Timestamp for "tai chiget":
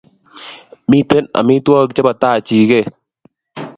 2.21-2.87